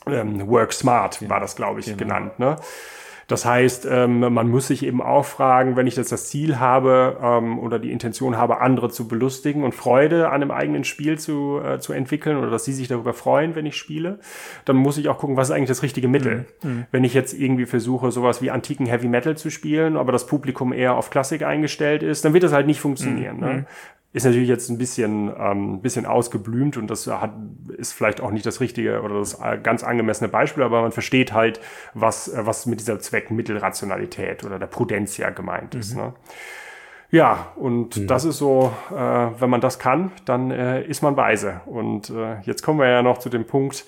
[0.07, 1.99] ähm, Work Smart, war das, glaube ich, genau.
[1.99, 2.39] genannt.
[2.39, 2.57] Ne?
[3.29, 7.19] Das heißt, ähm, man muss sich eben auch fragen, wenn ich jetzt das Ziel habe
[7.23, 11.61] ähm, oder die Intention habe, andere zu belustigen und Freude an einem eigenen Spiel zu,
[11.63, 14.19] äh, zu entwickeln oder dass sie sich darüber freuen, wenn ich spiele,
[14.65, 16.47] dann muss ich auch gucken, was ist eigentlich das richtige Mittel.
[16.63, 16.71] Mhm.
[16.71, 16.87] mhm.
[16.91, 20.73] Wenn ich jetzt irgendwie versuche, sowas wie antiken Heavy Metal zu spielen, aber das Publikum
[20.73, 23.37] eher auf Klassik eingestellt ist, dann wird das halt nicht funktionieren.
[23.37, 23.43] Mhm.
[23.43, 23.67] Ne?
[24.13, 27.35] Ist natürlich jetzt ein bisschen, ähm, bisschen ausgeblümt und das hat,
[27.77, 31.61] ist vielleicht auch nicht das richtige oder das ganz angemessene Beispiel, aber man versteht halt,
[31.93, 35.95] was, was mit dieser Zweckmittelrationalität oder der Prudentia gemeint ist.
[35.95, 36.01] Mhm.
[36.01, 36.15] Ne?
[37.11, 38.07] Ja, und mhm.
[38.07, 41.63] das ist so, äh, wenn man das kann, dann äh, ist man weise.
[41.65, 43.87] Und äh, jetzt kommen wir ja noch zu dem Punkt,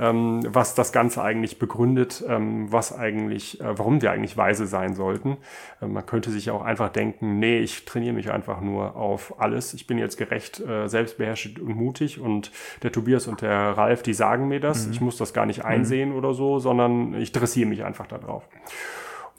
[0.00, 4.94] ähm, was das Ganze eigentlich begründet, ähm, was eigentlich, äh, warum wir eigentlich weise sein
[4.94, 5.36] sollten.
[5.80, 9.74] Äh, man könnte sich auch einfach denken, nee, ich trainiere mich einfach nur auf alles.
[9.74, 12.50] Ich bin jetzt gerecht, äh, selbstbeherrscht und mutig und
[12.82, 14.86] der Tobias und der Ralf, die sagen mir das.
[14.86, 14.92] Mhm.
[14.92, 16.16] Ich muss das gar nicht einsehen mhm.
[16.16, 18.48] oder so, sondern ich dressiere mich einfach darauf.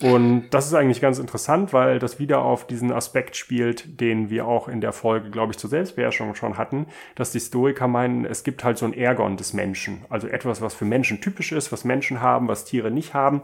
[0.01, 4.47] Und das ist eigentlich ganz interessant, weil das wieder auf diesen Aspekt spielt, den wir
[4.47, 8.43] auch in der Folge, glaube ich, zur Selbstbeherrschung schon hatten, dass die Stoiker meinen, es
[8.43, 10.05] gibt halt so ein Ergon des Menschen.
[10.09, 13.41] Also etwas, was für Menschen typisch ist, was Menschen haben, was Tiere nicht haben.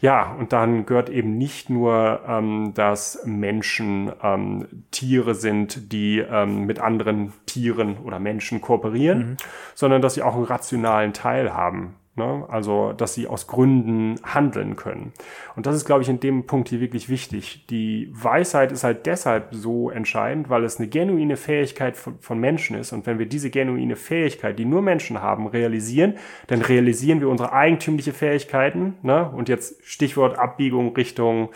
[0.00, 6.64] Ja, und dann gehört eben nicht nur, ähm, dass Menschen ähm, Tiere sind, die ähm,
[6.64, 9.36] mit anderen Tieren oder Menschen kooperieren, mhm.
[9.74, 11.97] sondern dass sie auch einen rationalen Teil haben.
[12.18, 12.44] Ne?
[12.48, 15.12] Also, dass sie aus Gründen handeln können.
[15.56, 17.64] Und das ist, glaube ich, in dem Punkt hier wirklich wichtig.
[17.70, 22.76] Die Weisheit ist halt deshalb so entscheidend, weil es eine genuine Fähigkeit von, von Menschen
[22.76, 22.92] ist.
[22.92, 26.14] Und wenn wir diese genuine Fähigkeit, die nur Menschen haben, realisieren,
[26.48, 28.98] dann realisieren wir unsere eigentümliche Fähigkeiten.
[29.02, 29.30] Ne?
[29.30, 31.50] Und jetzt Stichwort Abbiegung Richtung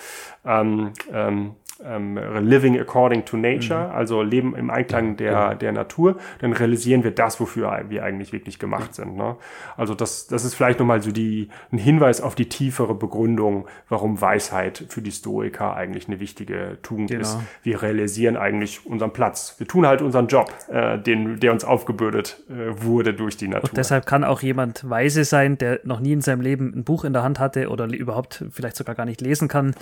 [0.45, 3.95] ähm, ähm, ähm, living according to nature, mhm.
[3.95, 5.55] also leben im Einklang der, ja.
[5.55, 9.05] der Natur, dann realisieren wir das, wofür wir eigentlich wirklich gemacht ja.
[9.05, 9.17] sind.
[9.17, 9.37] Ne?
[9.77, 14.21] Also das, das ist vielleicht nochmal so die, ein Hinweis auf die tiefere Begründung, warum
[14.21, 17.23] Weisheit für die Stoiker eigentlich eine wichtige Tugend genau.
[17.23, 17.39] ist.
[17.63, 19.55] Wir realisieren eigentlich unseren Platz.
[19.59, 23.71] Wir tun halt unseren Job, äh, den, der uns aufgebürdet äh, wurde durch die Natur.
[23.71, 27.05] Und deshalb kann auch jemand weise sein, der noch nie in seinem Leben ein Buch
[27.05, 29.75] in der Hand hatte oder überhaupt vielleicht sogar gar nicht lesen kann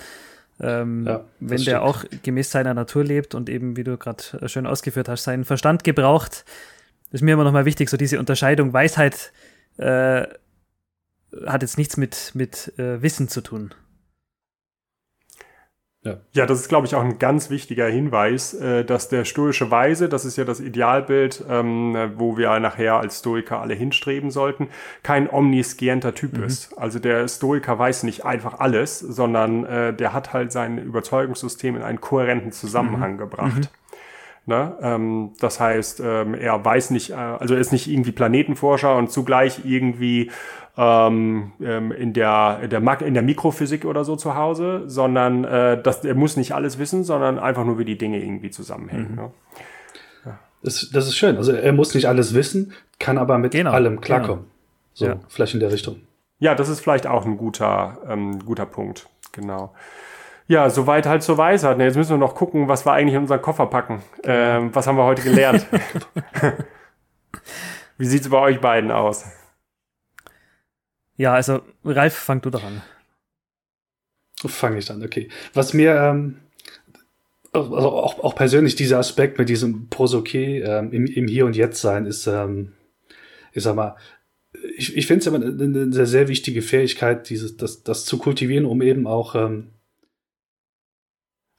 [0.61, 1.81] ähm, ja, wenn der stimmt.
[1.81, 5.83] auch gemäß seiner Natur lebt und eben, wie du gerade schön ausgeführt hast, seinen Verstand
[5.83, 6.45] gebraucht,
[7.11, 8.71] ist mir immer noch mal wichtig, so diese Unterscheidung.
[8.71, 9.31] Weisheit
[9.77, 10.23] äh,
[11.45, 13.73] hat jetzt nichts mit, mit äh, Wissen zu tun.
[16.03, 16.17] Ja.
[16.33, 20.09] ja, das ist, glaube ich, auch ein ganz wichtiger Hinweis, äh, dass der stoische Weise,
[20.09, 24.69] das ist ja das Idealbild, ähm, wo wir nachher als Stoiker alle hinstreben sollten,
[25.03, 26.45] kein omniscienter Typ mhm.
[26.45, 26.75] ist.
[26.75, 31.83] Also der Stoiker weiß nicht einfach alles, sondern äh, der hat halt sein Überzeugungssystem in
[31.83, 33.17] einen kohärenten Zusammenhang mhm.
[33.19, 33.57] gebracht.
[33.57, 33.67] Mhm.
[34.47, 34.75] Ne?
[34.81, 39.11] Ähm, das heißt, ähm, er weiß nicht, äh, also er ist nicht irgendwie Planetenforscher und
[39.11, 40.31] zugleich irgendwie
[40.77, 45.81] ähm, ähm, in, der, in, der, in der Mikrophysik oder so zu Hause, sondern äh,
[45.81, 49.11] das, er muss nicht alles wissen, sondern einfach nur, wie die Dinge irgendwie zusammenhängen.
[49.11, 49.15] Mhm.
[49.15, 49.31] Ne?
[50.25, 50.39] Ja.
[50.63, 51.37] Das, das ist schön.
[51.37, 53.71] Also er muss nicht alles wissen, kann aber mit genau.
[53.71, 54.45] allem klarkommen.
[54.45, 54.51] Genau.
[54.93, 55.15] So, ja.
[55.27, 56.01] vielleicht in der Richtung.
[56.39, 59.07] Ja, das ist vielleicht auch ein guter, ähm, guter Punkt.
[59.31, 59.73] Genau.
[60.47, 61.79] Ja, soweit halt zur Weisheit.
[61.79, 64.01] Jetzt müssen wir noch gucken, was wir eigentlich in unseren Koffer packen.
[64.21, 64.35] Genau.
[64.35, 65.65] Ähm, was haben wir heute gelernt?
[67.97, 69.25] Wie sieht's bei euch beiden aus?
[71.21, 72.81] Ja, also Ralf, fang du doch an.
[74.43, 75.29] Fange ich an, okay.
[75.53, 76.37] Was mir ähm,
[77.51, 81.79] also auch, auch persönlich dieser Aspekt mit diesem Prosoké ähm, im, im Hier und Jetzt
[81.79, 82.73] sein ist, ähm,
[83.53, 83.97] ich sag mal,
[84.75, 88.65] ich, ich finde es immer eine, sehr, sehr wichtige Fähigkeit, dieses, das, das zu kultivieren,
[88.65, 89.67] um eben auch ähm,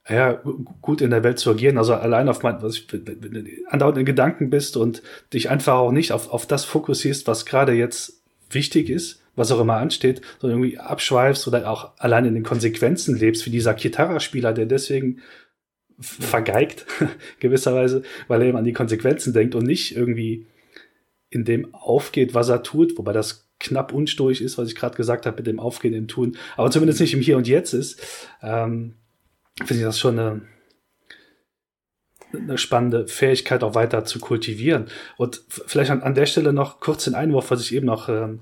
[0.09, 0.43] ja,
[0.81, 1.77] gut in der Welt zu agieren.
[1.77, 5.75] Also allein auf mein, was ich, wenn du andauernd in Gedanken bist und dich einfach
[5.75, 10.21] auch nicht auf, auf das fokussierst, was gerade jetzt wichtig ist, was auch immer ansteht,
[10.39, 15.21] sondern irgendwie abschweifst oder auch allein in den Konsequenzen lebst, wie dieser Gitarra-Spieler, der deswegen
[15.99, 16.85] vergeigt,
[17.39, 20.47] gewisserweise, weil er eben an die Konsequenzen denkt und nicht irgendwie
[21.29, 25.25] in dem aufgeht, was er tut, wobei das knapp unstoisch ist, was ich gerade gesagt
[25.25, 28.95] habe mit dem Aufgehen, im Tun, aber zumindest nicht im Hier und Jetzt ist, ähm,
[29.57, 30.41] finde ich das schon eine,
[32.33, 34.87] eine spannende Fähigkeit auch weiter zu kultivieren.
[35.17, 38.41] Und vielleicht an, an der Stelle noch kurz den Einwurf, was ich eben noch ähm,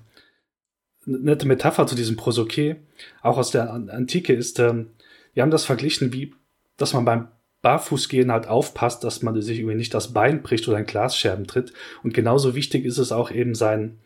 [1.06, 2.78] nette Metapher zu diesem Prosoké,
[3.22, 4.88] auch aus der Antike ist, ähm,
[5.34, 6.34] wir haben das verglichen, wie,
[6.78, 7.28] dass man beim
[7.62, 11.74] Barfußgehen halt aufpasst, dass man sich irgendwie nicht das Bein bricht oder ein Glasscherben tritt.
[12.04, 14.00] Und genauso wichtig ist es auch eben sein,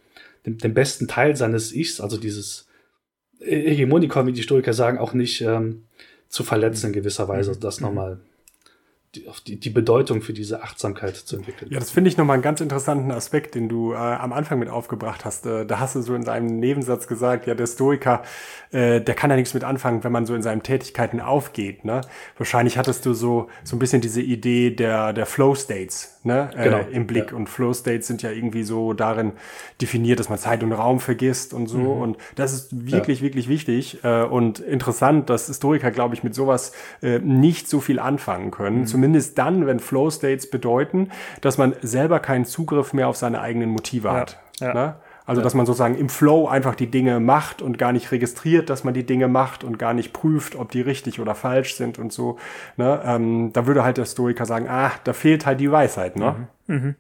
[0.46, 2.68] den, den besten Teil seines Ichs, also dieses
[3.40, 5.86] Hegemonikon, wie die Historiker sagen, auch nicht ähm,
[6.28, 7.60] zu verletzen in gewisser Weise, mhm.
[7.60, 8.20] das nochmal
[9.16, 11.72] die, auf die, die Bedeutung für diese Achtsamkeit zu entwickeln.
[11.72, 14.70] Ja, das finde ich nochmal einen ganz interessanten Aspekt, den du äh, am Anfang mit
[14.70, 15.46] aufgebracht hast.
[15.46, 18.24] Äh, da hast du so in deinem Nebensatz gesagt, ja, der Stoiker,
[18.72, 21.86] äh, der kann ja nichts mit anfangen, wenn man so in seinen Tätigkeiten aufgeht.
[21.86, 22.02] Ne?
[22.38, 26.50] Wahrscheinlich hattest du so, so ein bisschen diese Idee der, der Flow States ne?
[26.56, 26.80] Äh, genau.
[26.92, 27.32] im Blick.
[27.32, 27.38] Ja.
[27.38, 29.34] Und Flow States sind ja irgendwie so darin
[29.82, 31.78] definiert, dass man Zeit und Raum vergisst und so.
[31.78, 32.02] Mhm.
[32.02, 33.26] Und das ist wirklich, ja.
[33.26, 38.00] wirklich wichtig äh, und interessant, dass Stoiker, glaube ich, mit sowas äh, nicht so viel
[38.00, 38.80] anfangen können.
[38.82, 41.10] Mhm zumindest dann, wenn Flow States bedeuten,
[41.42, 44.40] dass man selber keinen Zugriff mehr auf seine eigenen Motive ja, hat.
[44.60, 44.74] Ja.
[44.74, 44.96] Ne?
[45.28, 48.84] Also, dass man sozusagen im Flow einfach die Dinge macht und gar nicht registriert, dass
[48.84, 52.14] man die Dinge macht und gar nicht prüft, ob die richtig oder falsch sind und
[52.14, 52.38] so.
[52.78, 53.00] Ne?
[53.06, 56.16] Ähm, da würde halt der Stoiker sagen, ah, da fehlt halt die Weisheit.
[56.16, 56.48] Ne?
[56.66, 56.76] Mhm.
[56.76, 56.96] Mhm.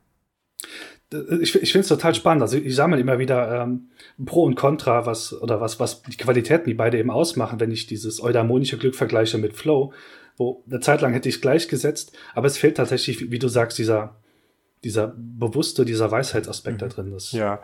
[1.41, 2.43] Ich, ich finde es total spannend.
[2.43, 3.89] Also ich sammle immer wieder ähm,
[4.23, 7.87] Pro und Contra, was oder was, was die Qualitäten, die beide eben ausmachen, wenn ich
[7.87, 9.91] dieses eudaimonische Glück vergleiche mit Flow
[10.37, 14.15] wo eine Zeit lang hätte ich gleichgesetzt, aber es fehlt tatsächlich, wie du sagst, dieser,
[14.83, 16.79] dieser bewusste, dieser Weisheitsaspekt mhm.
[16.79, 17.11] da drin.
[17.11, 17.61] Das, ja.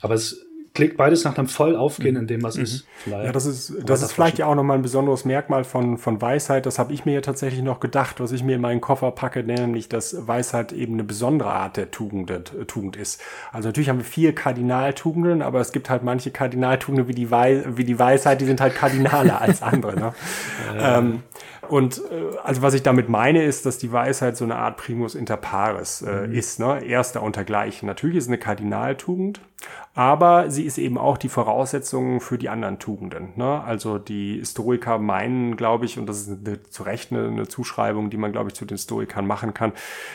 [0.00, 2.62] Aber es klingt beides nach einem voll aufgehen in dem, was mhm.
[2.62, 2.86] ist.
[2.98, 6.20] Vielleicht ja, das ist, das ist vielleicht ja auch nochmal ein besonderes Merkmal von, von
[6.22, 6.66] Weisheit.
[6.66, 9.42] Das habe ich mir ja tatsächlich noch gedacht, was ich mir in meinen Koffer packe,
[9.42, 13.20] nämlich, dass Weisheit eben eine besondere Art der Tugend, äh, Tugend ist.
[13.52, 17.64] Also natürlich haben wir vier Kardinaltugenden, aber es gibt halt manche Kardinaltugenden wie die, Wei
[17.66, 19.98] wie die Weisheit, die sind halt kardinaler als andere.
[19.98, 20.14] Ne?
[20.78, 21.22] Ähm,
[21.70, 25.14] und äh, also was ich damit meine, ist, dass die Weisheit so eine Art Primus
[25.14, 26.34] inter pares äh, mhm.
[26.34, 26.84] ist, ne?
[26.84, 27.86] Erster untergleichen.
[27.86, 29.40] Natürlich ist es eine Kardinaltugend,
[29.94, 33.30] aber sie ist eben auch die Voraussetzung für die anderen Tugenden.
[33.36, 33.62] Ne?
[33.62, 38.10] Also die Stoiker meinen, glaube ich, und das ist eine, zu Recht eine, eine Zuschreibung,
[38.10, 39.72] die man, glaube ich, zu den Stoikern machen kann,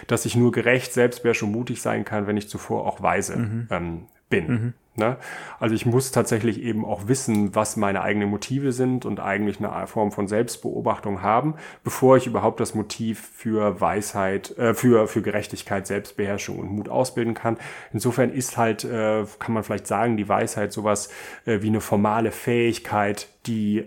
[0.08, 3.68] dass ich nur gerecht, selbstbeherrscht und mutig sein kann, wenn ich zuvor auch weise mhm.
[3.72, 4.48] ähm, bin.
[4.48, 4.74] Mhm.
[4.98, 5.18] Ne?
[5.60, 9.88] Also ich muss tatsächlich eben auch wissen, was meine eigenen Motive sind und eigentlich eine
[9.88, 15.86] Form von Selbstbeobachtung haben, bevor ich überhaupt das Motiv für Weisheit, äh, für, für Gerechtigkeit,
[15.86, 17.58] Selbstbeherrschung und Mut ausbilden kann.
[17.92, 21.10] Insofern ist halt, äh, kann man vielleicht sagen, die Weisheit sowas
[21.46, 23.86] äh, wie eine formale Fähigkeit, die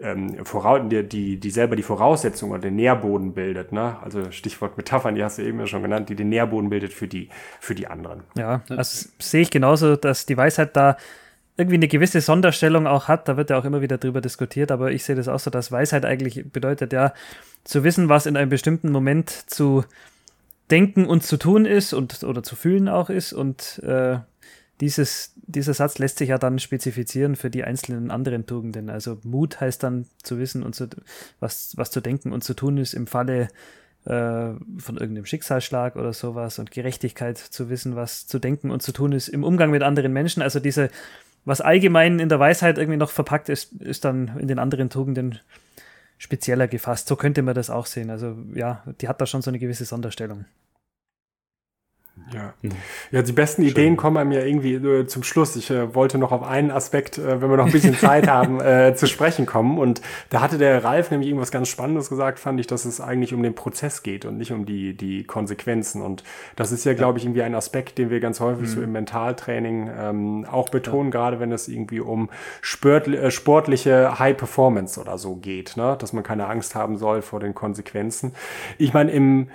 [0.00, 0.36] ähm,
[0.90, 3.96] die, die, die selber die Voraussetzung oder den Nährboden bildet, ne?
[4.02, 7.08] Also Stichwort Metaphern, die hast du eben ja schon genannt, die den Nährboden bildet für
[7.08, 7.28] die,
[7.60, 8.22] für die anderen.
[8.36, 10.96] Ja, also sehe ich genauso, dass die Weisheit da
[11.56, 13.28] irgendwie eine gewisse Sonderstellung auch hat.
[13.28, 15.72] Da wird ja auch immer wieder drüber diskutiert, aber ich sehe das auch so, dass
[15.72, 17.14] Weisheit eigentlich bedeutet ja,
[17.64, 19.84] zu wissen, was in einem bestimmten Moment zu
[20.70, 24.18] denken und zu tun ist und oder zu fühlen auch ist und äh,
[24.80, 28.90] dieses, dieser Satz lässt sich ja dann spezifizieren für die einzelnen anderen Tugenden.
[28.90, 30.88] Also Mut heißt dann zu wissen und zu,
[31.40, 33.48] was, was zu denken und zu tun ist im Falle
[34.04, 38.92] äh, von irgendeinem Schicksalsschlag oder sowas und Gerechtigkeit zu wissen, was zu denken und zu
[38.92, 40.42] tun ist im Umgang mit anderen Menschen.
[40.42, 40.90] Also diese,
[41.44, 45.40] was allgemein in der Weisheit irgendwie noch verpackt ist, ist dann in den anderen Tugenden
[46.18, 47.08] spezieller gefasst.
[47.08, 48.10] So könnte man das auch sehen.
[48.10, 50.44] Also ja, die hat da schon so eine gewisse Sonderstellung.
[52.32, 52.54] Ja.
[52.62, 52.72] Hm.
[53.12, 53.70] ja, die besten Schön.
[53.70, 55.54] Ideen kommen einem ja irgendwie äh, zum Schluss.
[55.54, 58.60] Ich äh, wollte noch auf einen Aspekt, äh, wenn wir noch ein bisschen Zeit haben,
[58.60, 59.78] äh, zu sprechen kommen.
[59.78, 60.00] Und
[60.30, 63.42] da hatte der Ralf nämlich irgendwas ganz Spannendes gesagt, fand ich, dass es eigentlich um
[63.42, 66.02] den Prozess geht und nicht um die, die Konsequenzen.
[66.02, 66.24] Und
[66.56, 68.74] das ist ja, glaube ich, irgendwie ein Aspekt, den wir ganz häufig mhm.
[68.74, 71.18] so im Mentaltraining ähm, auch betonen, ja.
[71.18, 72.28] gerade wenn es irgendwie um
[72.82, 75.96] äh, sportliche High Performance oder so geht, ne?
[75.98, 78.32] dass man keine Angst haben soll vor den Konsequenzen.
[78.78, 79.48] Ich meine, im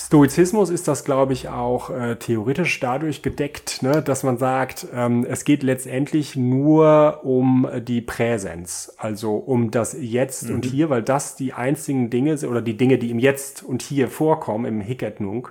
[0.00, 5.26] Stoizismus ist das, glaube ich, auch äh, theoretisch dadurch gedeckt, ne, dass man sagt, ähm,
[5.28, 10.54] es geht letztendlich nur um die Präsenz, also um das Jetzt mhm.
[10.54, 13.82] und Hier, weil das die einzigen Dinge sind, oder die Dinge, die im Jetzt und
[13.82, 15.48] Hier vorkommen, im Hiketnung,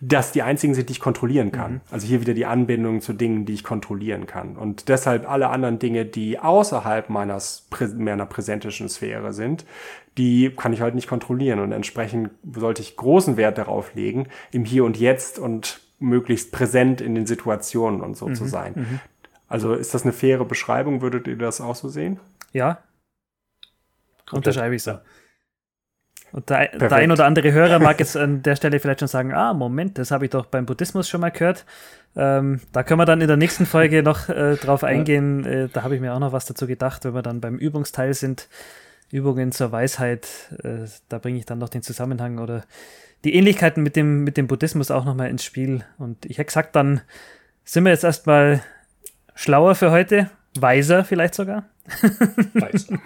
[0.00, 1.74] dass die einzigen sind, die ich kontrollieren kann.
[1.74, 1.80] Mhm.
[1.90, 4.56] Also hier wieder die Anbindung zu Dingen, die ich kontrollieren kann.
[4.56, 9.64] Und deshalb alle anderen Dinge, die außerhalb meines, meiner präsentischen Sphäre sind,
[10.18, 11.60] die kann ich halt nicht kontrollieren.
[11.60, 17.00] Und entsprechend sollte ich großen Wert darauf legen, im Hier und Jetzt und möglichst präsent
[17.00, 18.72] in den Situationen und so mhm, zu sein.
[18.76, 19.00] Mhm.
[19.48, 21.00] Also ist das eine faire Beschreibung?
[21.00, 22.20] Würdet ihr das auch so sehen?
[22.52, 22.78] Ja.
[24.30, 24.98] Unterschreibe ich so.
[26.30, 29.32] Und der, der, ein oder andere Hörer mag jetzt an der Stelle vielleicht schon sagen,
[29.32, 31.64] ah, Moment, das habe ich doch beim Buddhismus schon mal gehört.
[32.16, 35.46] Ähm, da können wir dann in der nächsten Folge noch äh, drauf eingehen.
[35.46, 38.12] Äh, da habe ich mir auch noch was dazu gedacht, wenn wir dann beim Übungsteil
[38.12, 38.48] sind.
[39.10, 40.28] Übungen zur Weisheit,
[40.62, 42.64] äh, da bringe ich dann noch den Zusammenhang oder
[43.24, 45.84] die Ähnlichkeiten mit dem, mit dem Buddhismus auch nochmal ins Spiel.
[45.98, 47.00] Und ich hätte gesagt, dann
[47.64, 48.62] sind wir jetzt erstmal
[49.34, 51.64] schlauer für heute, weiser vielleicht sogar.
[52.54, 52.98] Weiser.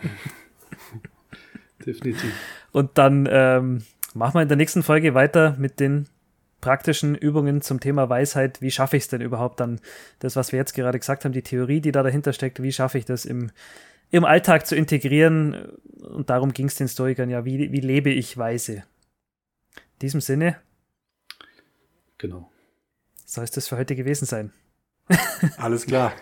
[1.84, 2.32] Definitiv.
[2.72, 3.82] Und dann ähm,
[4.14, 6.06] machen wir in der nächsten Folge weiter mit den
[6.60, 8.60] praktischen Übungen zum Thema Weisheit.
[8.60, 9.80] Wie schaffe ich es denn überhaupt dann,
[10.20, 12.98] das, was wir jetzt gerade gesagt haben, die Theorie, die da dahinter steckt, wie schaffe
[12.98, 13.50] ich das im
[14.12, 15.72] im Alltag zu integrieren.
[16.00, 18.84] Und darum ging es den Stoikern ja, wie, wie lebe ich weise.
[19.74, 20.58] In diesem Sinne.
[22.18, 22.52] Genau.
[23.24, 24.52] Soll es das für heute gewesen sein.
[25.56, 26.12] Alles klar.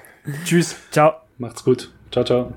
[0.45, 0.77] Tschüss.
[0.91, 1.21] Ciao.
[1.37, 1.93] Macht's gut.
[2.11, 2.55] Ciao, ciao.